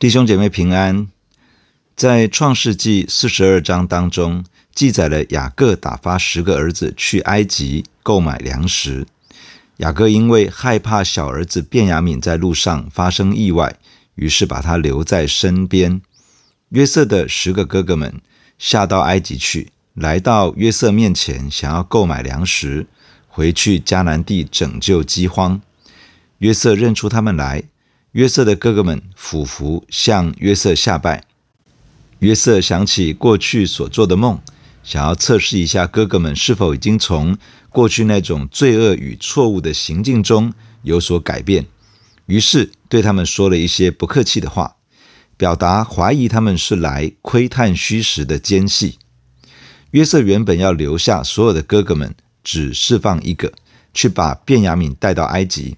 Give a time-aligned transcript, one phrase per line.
[0.00, 1.08] 弟兄姐妹平安，
[1.96, 9.08] 在创世纪四十二章当中记载了雅各打发十个儿子去埃及购买粮食。
[9.78, 13.76] 雅各因为害怕小儿子便雅悯在路上发生意外，
[14.14, 16.00] 于是把他留在身边。
[16.68, 18.20] 约瑟的十个哥哥们
[18.56, 22.86] 下到埃及去，来到约瑟面前，想要购买粮食，
[23.26, 25.60] 回去迦南地拯救饥荒。
[26.38, 27.64] 约瑟认出他们来。
[28.18, 31.22] 约瑟的哥哥们俯伏向约瑟下拜。
[32.18, 34.40] 约瑟想起过去所做的梦，
[34.82, 41.66] 想要测试一下哥哥们是否已经从过去那种罪恶与错误的行径中有所改变，
[42.26, 44.74] 于是对他们说了一些不客气的话，
[45.36, 48.98] 表达怀疑他们是来窥探虚实的奸细。
[49.92, 52.12] 约瑟原本要留下所有的哥哥们，
[52.42, 53.52] 只释放一个，
[53.94, 55.76] 去把便雅悯带到埃及。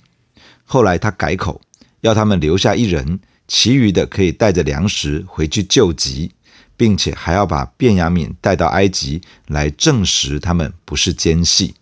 [0.65, 1.61] 后来他改口。
[2.01, 6.33] 要他们留下一人，其余的可以带着粮食回去救急，
[6.77, 11.75] 并且还要把便雅悯带到埃及来证实他们不是奸细。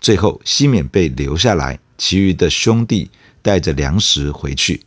[0.00, 3.10] 最后，西缅被留下来，其余的兄弟
[3.42, 4.82] 带着粮食回去。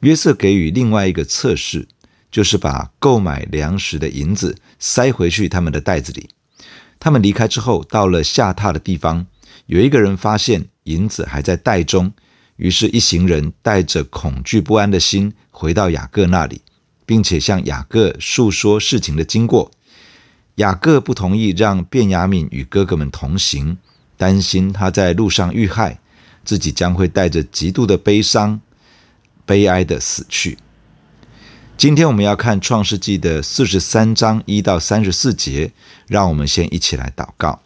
[0.00, 1.88] 约瑟给予另外一个测试，
[2.30, 6.30] 就是把购买粮食的银子塞回去他们的袋子里。
[7.00, 9.26] 他们离开之后，到了下榻的地方，
[9.66, 12.12] 有一个人发现银子还在袋中。
[12.58, 16.60] 于是，一行人带着恐惧不安的心回到雅各那里，
[17.06, 19.70] 并且向雅各述说事情的经过。
[20.56, 23.78] 雅各不同意让便雅悯与哥哥们同行，
[24.16, 26.00] 担心他在路上遇害，
[26.44, 28.60] 自己将会带着极度的悲伤、
[29.46, 30.58] 悲哀的死去。
[31.76, 35.70] 今天我们要看创世纪的四十三章一到三十四节，
[36.08, 37.62] 让我们先一起来祷告。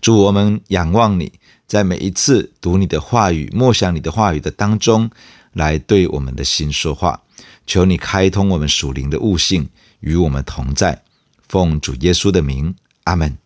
[0.00, 1.32] 主，我们仰望你。
[1.68, 5.10] 在每一次读你的话语、默想你的话语的当中，
[5.52, 7.20] 来对我们的心说话。
[7.66, 9.68] 求你开通我们属灵的悟性，
[10.00, 11.02] 与我们同在。
[11.46, 12.74] 奉主耶稣的名，
[13.04, 13.36] 阿门。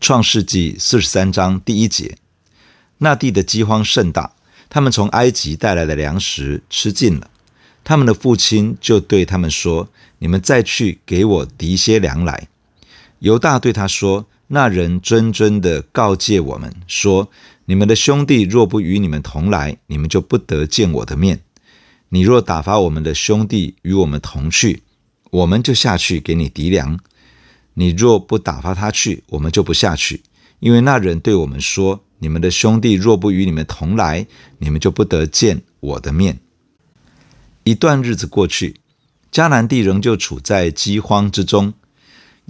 [0.00, 2.18] 创世纪四十三章第一节：
[2.98, 4.34] 那地的饥荒甚大，
[4.68, 7.30] 他们从埃及带来的粮食吃尽了。
[7.84, 12.48] 他们的父亲就对他们说：“你们再去给我提些粮来。”
[13.20, 14.26] 犹大对他说。
[14.52, 17.30] 那人谆谆地告诫我们说
[17.66, 21.42] ：“你们的兄弟若不与你们同来，你们就不得见我的面。
[22.08, 24.82] 你若打发我们的兄弟与我们同去，
[25.30, 26.96] 我们就下去给你糴粮；
[27.74, 30.24] 你若不打发他去，我们就不下去。
[30.58, 34.26] 因为那人对我们说：你们的兄弟若不与你们同来，
[34.58, 36.40] 你们就不得见我的面。”
[37.62, 38.80] 一段日子过去，
[39.30, 41.72] 迦南地仍旧处在饥荒之中。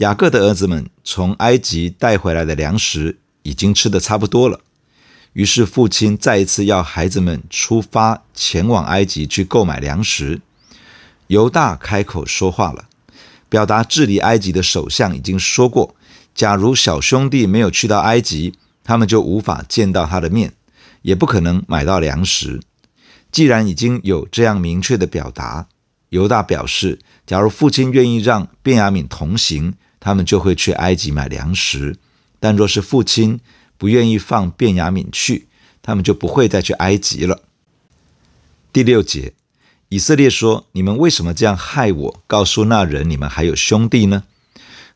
[0.00, 4.60] 雅各的儿子们从埃及带回来的粮食已经吃得差不多了，
[5.34, 10.40] 于是父亲再一次要孩子们出发前往埃及去购买粮食。
[11.26, 12.86] 犹大开口说话了，
[13.50, 15.94] 表达治理埃及的首相已经说过，
[16.34, 20.54] 假如小兄弟没有去到埃及，他们就无法见到他的面，
[21.02, 22.60] 也不可能买到粮食。
[23.30, 25.68] 既然已经有这样明确的表达，
[26.08, 29.74] 犹大表示，假如父亲愿意让便雅悯同行。
[30.00, 31.98] 他们就会去埃及买粮食，
[32.40, 33.38] 但若是父亲
[33.76, 35.46] 不愿意放便雅悯去，
[35.82, 37.42] 他们就不会再去埃及了。
[38.72, 39.34] 第六节，
[39.90, 42.22] 以色列说：“你们为什么这样害我？
[42.26, 44.24] 告诉那人，你们还有兄弟呢？”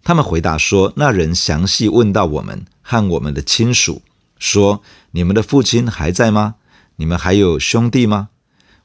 [0.02, 4.00] 他们回答说：“那人详细问到我们和我们的亲属，
[4.38, 6.54] 说：你们的父亲还在吗？
[6.96, 8.30] 你们还有兄弟吗？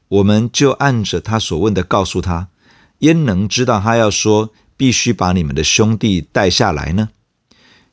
[0.08, 2.48] 我们就按着他所问的告诉他，
[2.98, 7.10] 焉能知道他要说？”必须把你们的兄弟带下来呢。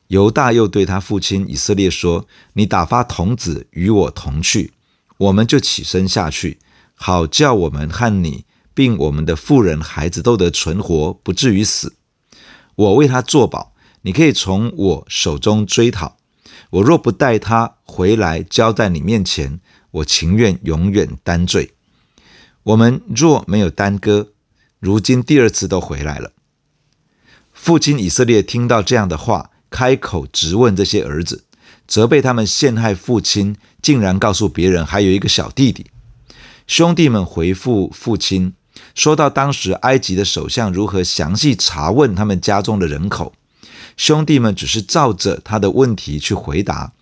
[0.06, 2.26] 犹大又对他父亲以色列说
[2.56, 4.72] ：“你打发童子与我同去，
[5.18, 6.58] 我们就起身下去，
[6.94, 11.96] 好叫我们和你，并我们的妇人孩子都得存活，不至于死。
[12.74, 16.16] 我为他作保，你可以从我手中追讨。
[16.70, 19.60] 我若不带他回来交在你面前，
[19.90, 21.74] 我情愿永远担罪。
[22.62, 24.28] 我们若没有耽搁，
[24.80, 26.32] 如今第二次都回来了。”
[27.58, 31.44] 父亲以色列听到这样的话，开口质问这些儿子，
[31.88, 35.86] 责备他们陷害父亲，竟然告诉别人还有一个小弟弟。
[36.68, 38.54] 兄弟们回复父亲，
[38.94, 43.34] 说到当时埃及的首相如何详细查问他们家中的人口，
[43.96, 46.92] 兄弟们只是照着他的问题去回答，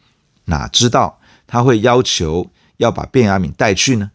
[0.47, 4.11] 哪知道他会要求要把便雅悯带去呢？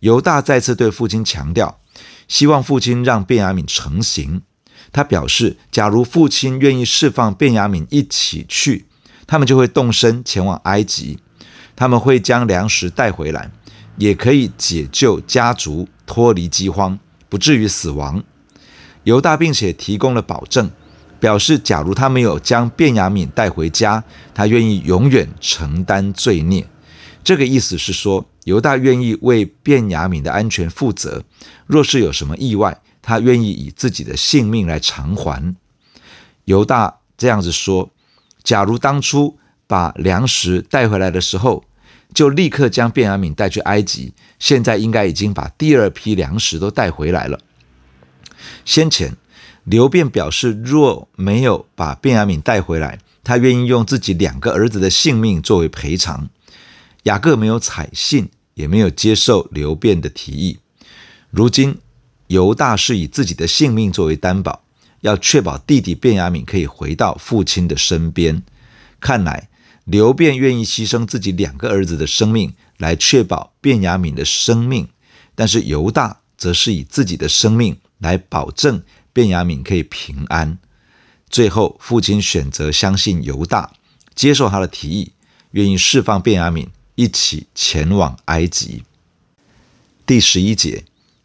[0.00, 1.80] 犹大再次对父亲强调，
[2.28, 4.42] 希望父亲让便雅悯成行。
[4.92, 8.84] 他表示，假如父亲愿意释放便雅悯一起去，
[9.26, 11.18] 他们就会动身前往埃及。
[11.76, 13.50] 他们会将粮食带回来，
[13.96, 16.98] 也可以解救家族脱离饥荒，
[17.28, 18.22] 不至于死亡。
[19.02, 20.70] 犹大并且提供了保证，
[21.18, 26.66] 表示假如他没有将便雅悯带回家，他愿意永远承担罪孽。
[27.24, 31.24] 这个意思是说，犹大愿意为便雅悯的安全负责。
[31.66, 35.54] 若是有什么意外，他愿意以自己的性命来偿还。
[36.46, 37.90] 犹大这样子说：
[38.42, 41.64] 假如当初把粮食带回来的时候，
[42.14, 47.38] 就立刻将便雅悯带去埃及，现在应该已经把第二批粮食都带回来了。
[48.64, 49.16] 先前
[49.64, 56.28] 流便表示，若没有把便雅悯带回来，他愿意用自己两个儿子的性命作为赔偿。
[57.04, 60.58] 雅各没有采信，也没有接受流便的提议。
[61.30, 61.78] 如今
[62.26, 64.62] 犹大是以自己的性命作为担保，
[65.00, 68.42] 要确保弟弟便雅悯可以回到父亲的身边。
[69.00, 69.48] 看来
[69.84, 74.88] 流便愿意牺牲自己两个儿子的生命来确保便雅悯的生命，
[75.34, 78.82] 但是犹大则是以自己的生命来保证
[79.12, 80.58] 便雅悯可以平安。
[81.28, 83.72] 最后，父亲选择相信犹大，
[84.14, 85.12] 接受他的提议，
[85.50, 86.68] 愿意释放便雅悯。
[86.96, 88.84] 一起前往埃及。
[90.06, 90.84] 第十一节，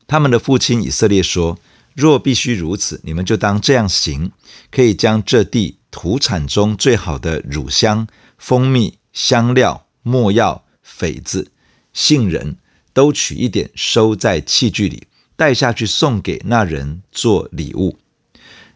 [0.10, 1.60] 他们的父亲以色列说
[1.94, 4.32] ：“若必须如此，你们就当这样行，
[4.72, 8.08] 可以将这地土产中最好的乳香、
[8.40, 11.52] 蜂蜜、香料、墨药、榧子、
[11.94, 12.58] 杏仁，
[12.92, 15.04] 都取一点，收在器具里，
[15.36, 18.00] 带下去送给那人做礼物。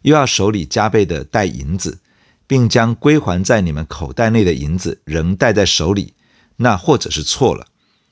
[0.04, 1.98] 又要手里加倍的带银子，
[2.46, 6.14] 并将归还在你们口袋内的银子仍带在手里。”
[6.58, 7.66] 那或者是错了，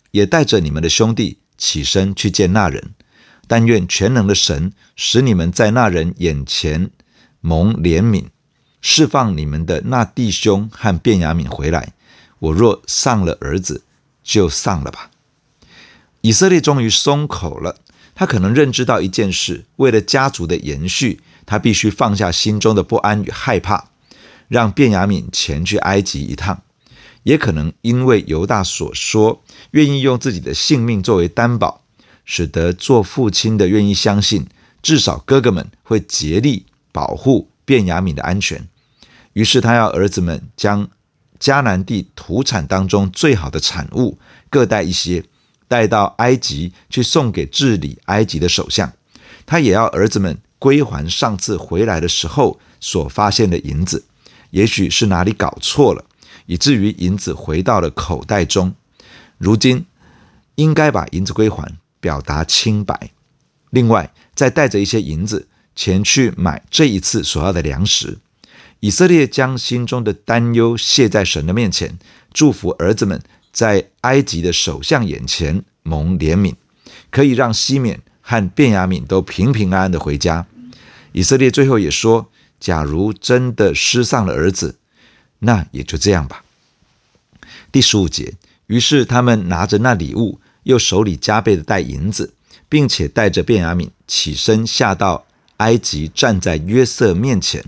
[0.09, 2.95] 也带着你们的兄弟起身去见那人。
[3.51, 6.89] 但愿全能的神使你们在那人眼前
[7.41, 8.27] 蒙怜悯，
[8.79, 11.91] 释放你们的那弟兄和便雅悯回来。
[12.39, 13.83] 我若丧了儿子，
[14.23, 15.11] 就丧了吧。
[16.21, 17.75] 以色列终于松口了。
[18.15, 23.89] 他可能认知到一件事：为了家族的延续，他必须放下心中的不安与害怕，
[24.47, 26.61] 让便雅悯前去埃及一趟。
[27.23, 31.80] 也可能因为犹大所说，愿意用自己的性命作为担保，
[32.33, 34.47] 使得做父亲的愿意相信，
[34.81, 38.69] 至少哥哥们会竭力保护便雅悯的安全。
[39.33, 40.87] 于是他要儿子们将
[41.37, 44.17] 迦南地土产当中最好的产物
[44.49, 45.25] 各带一些，
[45.67, 48.93] 带到埃及去送给治理埃及的首相。
[49.45, 54.05] 他也要儿子们归还上次回来的时候所发现的银子，
[54.51, 56.05] 也许是哪里搞错了。
[56.45, 58.73] 以至于银子回到了口袋中，
[59.37, 59.85] 如今
[60.55, 63.11] 应该把银子归还，表达清白。
[63.69, 68.17] 另外，再带着一些银子前去买这一次所要的粮食。
[68.81, 71.97] 以色列将心中的担忧卸在神的面前，
[72.33, 73.21] 祝福儿子们
[73.53, 76.55] 在埃及的首相眼前蒙怜悯，
[77.11, 80.47] 可以让西缅和便雅悯都平平安安的回家。
[81.11, 84.77] 以色列最后也说：假如真的失丧了儿子，
[85.39, 86.43] 那也就这样吧。
[87.71, 88.33] 第十五节，
[88.65, 92.33] 于是他们拿着那礼物，又手里加倍的带银子，
[92.67, 95.25] 并且带着便雅悯起身下到
[95.57, 97.63] 埃及，站在约瑟面前。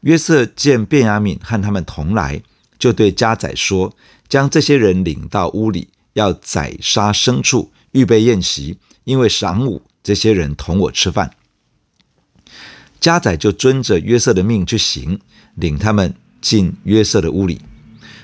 [0.00, 2.42] 约瑟见便雅悯和他们同来，
[2.78, 3.96] 就对家宰说
[4.28, 11.32] ：“将这些人领到屋里，要宰杀牲畜，预备宴席，因为晌午这些人同我吃饭。”
[13.00, 15.20] 家宰就遵着约瑟的命去行，
[15.54, 16.14] 领他们。
[16.40, 17.60] 进约瑟的屋里，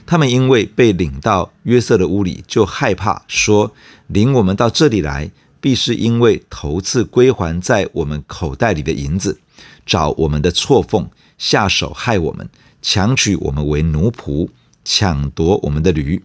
[0.07, 3.73] 他们因为被领到约瑟的屋里，就害怕，说
[4.09, 5.31] ：“领我们到这里来，
[5.61, 9.41] 必是因为头次归还在我们口袋里的银子，
[9.87, 11.09] 找我们的错缝，
[11.39, 12.49] 下手害我们，
[12.83, 14.49] 强取我们为奴仆，
[14.85, 16.23] 抢夺我们的驴。”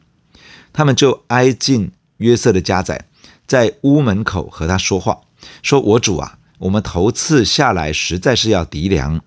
[0.73, 3.05] 他们就挨近约瑟的家宅，
[3.47, 5.21] 在屋门口和他说话，
[5.63, 9.21] 说：“我主啊，我们头次下来实在是要敌粮。”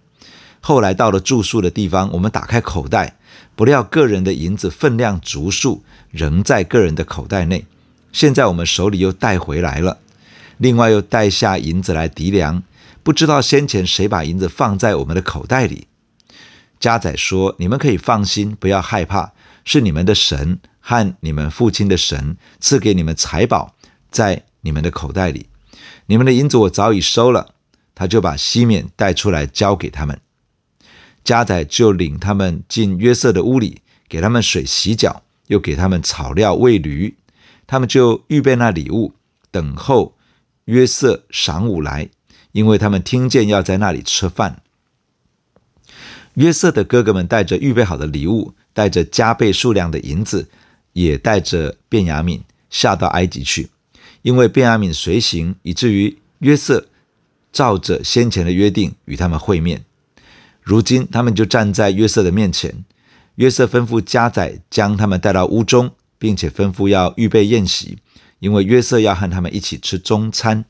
[0.65, 3.17] 后来到了住宿的地方，我们打开口袋，
[3.57, 7.67] 不料个人的银子分量足数，仍在个人的口袋内。
[8.13, 9.99] 现在我们手里又带回来了，
[10.59, 12.63] 另外又带下银子来糴粮，
[13.03, 15.89] 不知道先前谁把银子放在我们的口袋里。
[16.79, 19.33] 家宰说：“你们可以放心，不要害怕，
[19.65, 23.75] 是你们的神和你们父亲的神赐给你们财宝
[24.13, 25.49] 在你们的口袋里。
[26.07, 27.55] 你们的银子我早已收了。”
[27.95, 30.19] 他就把西缅带出来交给他们。
[31.25, 37.17] 家宰就领他们进约瑟的屋里，给他们水洗脚，又给他们草料喂驴。
[37.67, 39.15] 他们就预备那礼物，
[39.51, 40.17] 等候
[40.67, 42.11] 约瑟晌午来，
[42.53, 44.63] 因为他们听见要在那里吃饭。
[46.35, 50.49] 约瑟的哥哥们带着预备好的礼物，带着加倍数量的银子，
[50.93, 53.71] 也带着便雅悯，下到埃及去，
[54.23, 56.89] 因为便雅悯随行，以至于约瑟
[57.53, 59.85] 照着先前的约定与他们会面。
[60.63, 62.85] 如今他们就站在约瑟的面前，
[63.35, 67.99] 约瑟吩咐家宰将他们带到屋中，并且吩咐要预备宴席，
[68.39, 70.65] 因为约瑟要和他们一起吃中餐。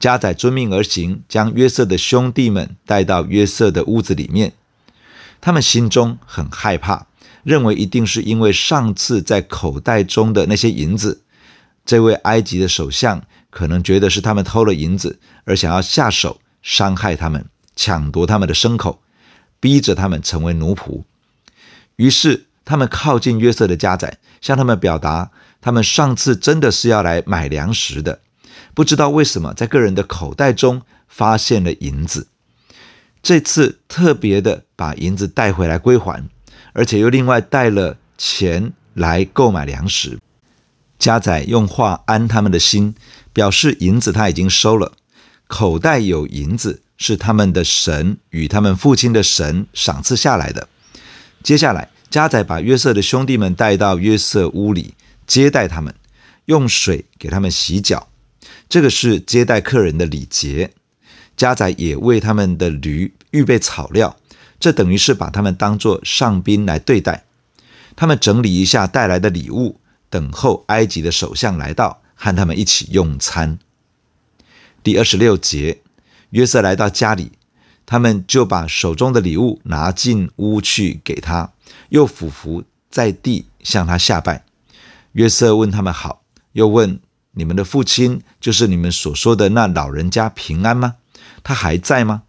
[0.00, 4.52] 家宰遵命而行，将约瑟的兄弟们带到约瑟的屋子里面。
[5.40, 7.06] 他们心中很害怕，
[7.44, 11.22] 认为一定是因为上次在口袋中的那些银子，
[11.86, 19.00] 这位埃及的首相可能觉得是他们偷了银子，而想要下手伤害他们，抢夺他们的牲口。
[19.64, 21.04] 逼着他们成为奴仆，
[21.96, 25.30] 于是他们靠近约瑟的家宰，向他们表达，
[25.62, 28.20] 他们上次真的是要来买粮食的，
[28.74, 32.26] 不知道为什么在个人的口袋中发现了银子，
[33.22, 36.28] 这次特别的把银子带回来归还，
[36.74, 40.18] 而且又另外带了钱来购买粮食。
[40.98, 42.94] 家宰用话安他们的心，
[43.32, 44.92] 表示银子他已经收了，
[45.46, 46.82] 口袋有银子。
[46.96, 50.68] 是他们的神与他们父亲的神赏赐下来的。
[51.42, 54.94] 接下来，家宰把约瑟的兄弟们带到约瑟屋里
[55.26, 55.94] 接待他们，
[56.46, 58.08] 用水给他们洗脚，
[58.68, 60.72] 这个是接待客人的礼节。
[61.36, 64.16] 家宰也为他们的驴预备草料，
[64.60, 67.24] 这等于是把他们当作上宾来对待。
[67.96, 73.58] 他们整理一下带来的礼物，等候埃及的首相来到，和他们一起用餐。
[74.82, 75.80] 第二十六节。
[76.30, 77.32] 约瑟来到家里，
[77.86, 81.52] 他们就把手中的礼物拿进屋去给他，
[81.90, 84.44] 又俯伏在地向他下拜。
[85.12, 86.98] 约瑟问他们好，又问
[87.32, 90.96] 你们的父亲，就是你们所说的那老人家平安吗？
[91.44, 92.22] 他还在吗？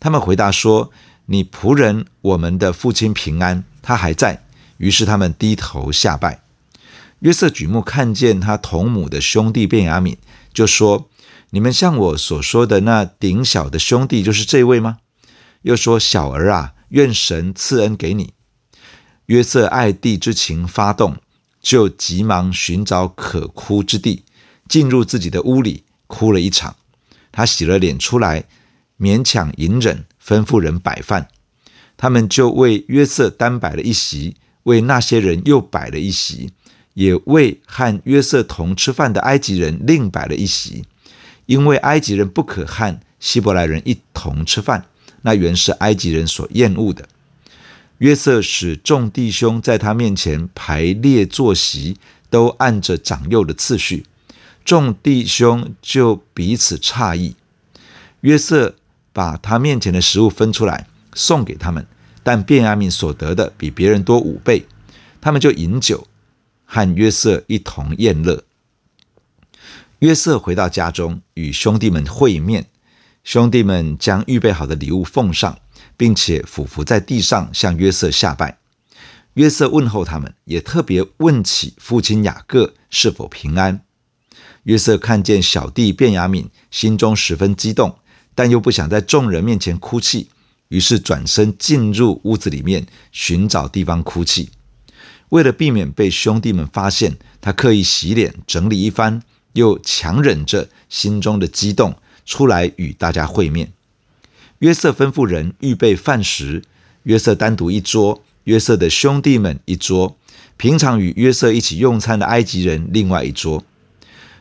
[0.00, 0.90] 他们回答说：
[1.26, 4.42] 你仆人我们的父亲平安，他还在。
[4.78, 6.40] 于是他们低头下拜。
[7.20, 10.16] 约瑟举目看见他同母的兄弟便雅悯，
[10.52, 11.08] 就说。
[11.50, 14.98] 你们像我所说的那顶小的兄弟，就是这位吗？
[15.62, 18.34] 又说：“小儿啊，愿神赐恩给你。”
[19.26, 21.16] 约瑟爱弟之情发动，
[21.60, 24.24] 就急忙寻找可哭之地，
[24.68, 26.76] 进入自己的屋里，哭了一场。
[27.32, 28.44] 他洗了脸出来，
[28.98, 31.28] 勉强隐忍，吩咐人摆饭。
[31.96, 36.52] 他们就为约瑟单摆了一席，为那些人又摆了一席，
[36.94, 40.84] 也为和约瑟同吃饭的埃及人另摆了一席。
[41.48, 44.84] 因为埃及人不可和希伯来人一同吃饭，
[45.22, 47.08] 那原是埃及人所厌恶的。
[47.98, 51.96] 约瑟使众弟兄在他面前排列坐席，
[52.28, 54.04] 都按着长幼的次序。
[54.62, 57.34] 众弟兄就彼此诧异。
[58.20, 58.76] 约瑟
[59.14, 61.86] 把他面前的食物分出来送给他们，
[62.22, 64.66] 但便雅悯所得的比别人多五倍。
[65.22, 66.06] 他们就饮酒，
[66.66, 68.44] 和约瑟一同宴乐。
[70.00, 72.66] 约瑟回到家中，与兄弟们会面。
[73.24, 75.58] 兄弟们将预备好的礼物奉上，
[75.96, 78.58] 并且俯伏在地上向约瑟下拜。
[79.34, 83.82] 约瑟问候他们，也特别问起父亲雅各是否平安。
[84.64, 87.98] 约瑟看见小弟便雅悯，心中十分激动，
[88.36, 90.30] 但又不想在众人面前哭泣，
[90.68, 94.50] 于是转身进入屋子里面，寻找地方哭泣。
[95.30, 99.22] 为了避免被兄弟们发现，他刻意洗脸，整理一番。
[99.52, 103.72] 又强忍着心中的激动，出来与大家会面。
[104.60, 106.62] 约瑟吩咐人预备饭食，
[107.04, 110.16] 约瑟单独一桌，约瑟的兄弟们一桌，
[110.56, 113.64] 平常与约瑟一起用餐的埃及人另外一桌。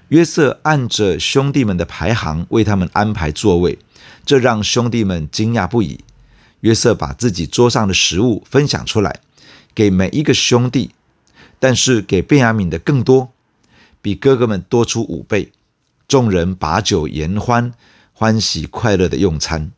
[0.09, 3.77] 约瑟按着兄弟们的排行为他们安排座位，
[4.25, 5.99] 这让兄弟们惊讶不已。
[6.61, 9.19] 约瑟把自己桌上的食物分享出来，
[9.75, 10.91] 给每一个兄弟，
[11.59, 13.31] 但是给便雅悯的更多。
[14.01, 15.51] 比哥哥们多出五倍，
[16.07, 17.73] 众人把酒言欢，
[18.13, 19.71] 欢喜快乐的用餐。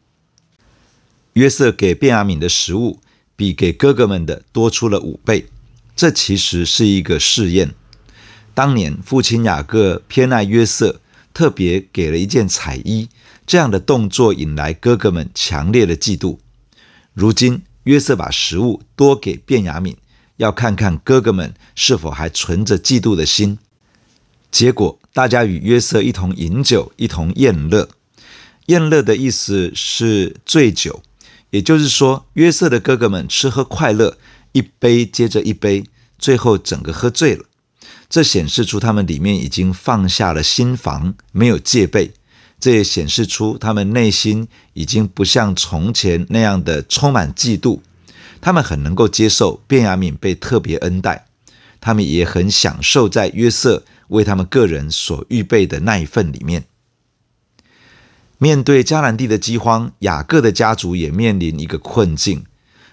[1.33, 2.99] 约瑟给便雅悯的食物
[3.35, 5.47] 比给哥哥们的多出了五倍，
[5.95, 7.73] 这其实是一个试验。
[8.53, 10.99] 当年父亲雅各偏爱约瑟，
[11.33, 13.07] 特别给了一件彩衣，
[13.47, 16.39] 这样的动作引来哥哥们强烈的嫉妒。
[17.13, 19.95] 如今约瑟把食物多给便雅悯，
[20.38, 23.57] 要看看哥哥们是否还存着嫉妒的心。
[24.51, 27.89] 结果，大家与约瑟一同饮酒，一同宴乐。
[28.68, 31.01] 宴乐的意思是醉酒，
[31.51, 34.18] 也就是说，约瑟的哥哥们吃喝快乐，
[34.51, 35.84] 一杯接着一杯，
[36.18, 37.46] 最后整个喝醉了。
[38.10, 42.12] 这显示出他们里面已经放下了心防，没有戒备。
[42.60, 47.79] 这也显示出他们内心已经不像从前那样的充满嫉妒。
[48.41, 51.25] 他们很能够接受便雅悯被特别恩待，
[51.79, 53.83] 他们也很享受在约瑟。
[54.09, 56.63] 为他们个人所预备的那一份里面。
[58.39, 62.43] 面对迦南地的饥荒，雅各的家族也面临一个困境。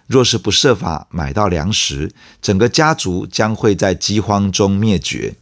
[0.07, 2.13] 若是不设法买到粮食，
[2.43, 5.37] 整个家族将会在饥荒中灭绝，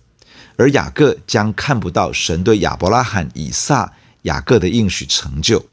[0.54, 5.66] 而雅各将看不到神对亚伯拉罕、以撒、雅各的应许成就。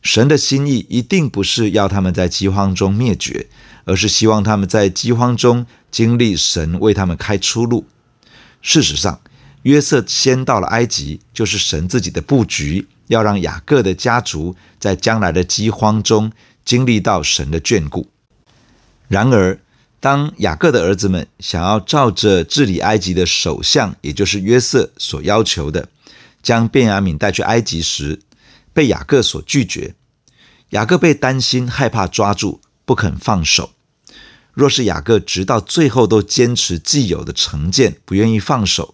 [0.00, 3.48] 神的心意一定不是要他们在饥荒中灭绝，
[3.84, 7.86] 而是希望他们在饥荒中经历神为他们开出路。
[8.60, 9.20] 事实上，
[9.62, 16.32] 约瑟先到了埃及，就是神自己的布局，要让雅各的家族在将来的饥荒中。
[16.64, 18.10] 经历到神的眷顾。
[19.08, 19.58] 然而，
[20.00, 25.88] 当雅各的儿子们想要照着治理埃及的首相，也就是约瑟所要求的，
[26.42, 28.20] 将便雅悯带去埃及时，
[28.74, 29.94] 被雅各所拒绝。
[30.72, 33.70] 雅各被担心、害怕抓住，不肯放手。
[34.58, 38.92] 若是雅各直到最后都坚持既有的成见，不愿意放手，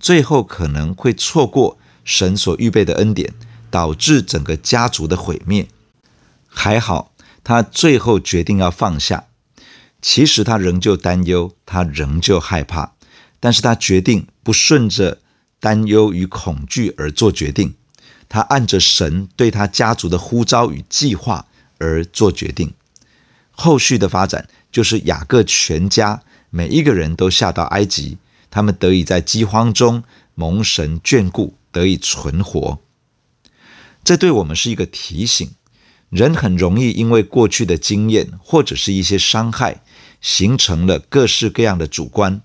[0.00, 3.34] 最后可能会错过神所预备的恩典，
[3.70, 5.68] 导致整个家族的毁灭。
[6.48, 7.12] 还好。
[7.44, 9.26] 他最后决定要放下，
[10.00, 12.94] 其实他仍旧担忧，他仍旧害怕，
[13.38, 15.18] 但是他决定不顺着
[15.60, 17.74] 担忧与恐惧而做决定，
[18.30, 22.72] 他按着神对他家族的呼召与计划而做决定。
[23.50, 28.18] 后续的发展就是雅各全家每一个人都下到埃及，
[28.50, 30.02] 他们得以在饥荒中
[30.34, 32.80] 蒙神眷顾，得以存活。
[34.02, 35.48] 这对我们是一个提醒。
[36.08, 39.82] 人很容易因为过去的经验或者是一些伤害，
[40.20, 42.42] 形成了各式各样的主观。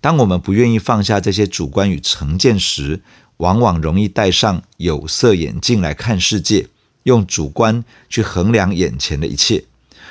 [0.00, 3.02] 当我们不愿意放下这些主观与成见时，
[3.38, 6.68] 往往容易戴上有色眼镜来看世界，
[7.02, 9.64] 用主观去衡量眼前的一切，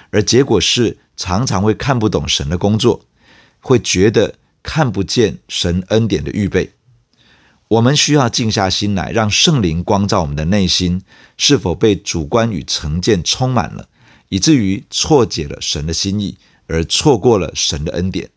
[0.10, 3.06] 而结果是常常会看不懂神的工作，
[3.60, 6.72] 会觉得看不见神恩典的预备。
[7.68, 11.04] 我们需要静下心来，让圣灵光照我们的内心，
[11.38, 13.88] 是否被主观与成见充满了，
[14.30, 18.32] 以至于错解了神的心意，而错过了神的恩典。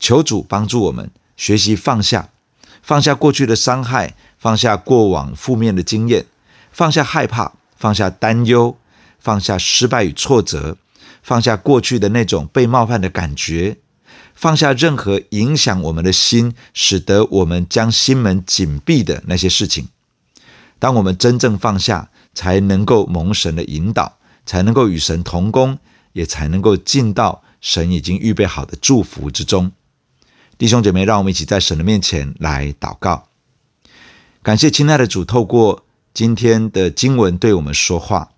[0.00, 2.30] 求主帮助我们学习放下，
[2.82, 6.26] 放下过去的伤害，放下过往负面的经验，
[6.72, 8.76] 放下害怕，放下担忧，
[9.20, 10.76] 放下失败与挫折，
[11.22, 13.78] 放下过去的那种被冒犯的感觉。
[14.34, 19.88] 放下任何影响我们的心，使得我们将心门紧闭的那些事情。
[20.78, 25.78] 当我们真正放下，才能够蒙神的引导，才能够与神同工，
[26.12, 29.70] 也才能够进到神已经预备好的祝福之中。
[30.58, 33.28] 弟兄姐妹，让我们一起在神的面前来祷告。
[34.42, 38.31] 感谢亲爱的主，透过今天的经文对我们说话。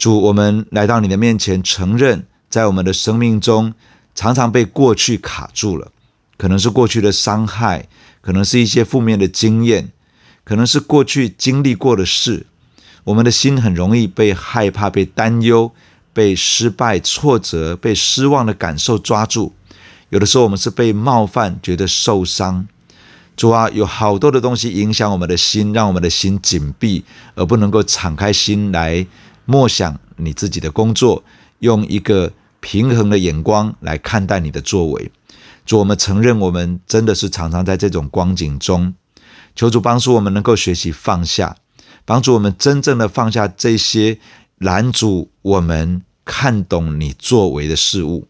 [0.00, 3.74] 主，我们来到你的面前，承认在我们的生命中。
[4.14, 5.92] 常常被过去卡住了，
[6.38, 7.86] 可能是过去的伤害，
[8.22, 9.90] 可能是一些负面的经验，
[10.42, 12.46] 可能是过去经历过的事。
[13.04, 15.70] 我们的心很容易被害怕、被担忧、
[16.14, 19.52] 被失败、挫折、被失望的感受抓住。
[20.08, 22.66] 有的时候，我们是被冒犯，觉得受伤。
[23.36, 29.06] 主啊，有好多的东西影响我们的心，让我们的心紧闭，而不能够敞开心来
[29.50, 31.24] 默想你自己的工作，
[31.58, 32.32] 用一个。
[32.62, 35.10] 平衡的眼光来看待你的作为，
[35.64, 38.92] 主，我们承认我们真的是常常在这种光景中，
[39.56, 41.56] 求主帮助我们能够学习放下，
[42.04, 44.18] 帮助我们真正的放下这些
[44.58, 48.28] 拦阻我们看懂你作为的事物，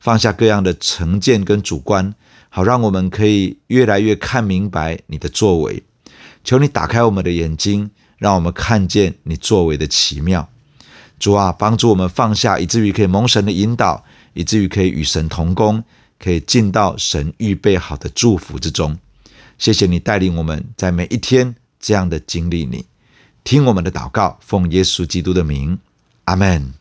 [0.00, 2.12] 放下各样的成见跟主观，
[2.48, 5.84] 好让我们可以越来越看明白你的作为。
[6.42, 10.48] 求你打开我们的眼睛，让我们看见你作为的奇妙。
[11.18, 14.04] 主啊，帮助我们放下，以至于可以蒙神的引导，
[14.34, 15.82] 以至于可以与神同工，
[16.18, 18.96] 可以进到神预备好的祝福之中。
[19.58, 22.86] 谢谢你带领我们在每一天这样的经历你，
[23.42, 25.78] 听我们的祷告，奉耶稣基督的名，
[26.24, 26.79] 阿门。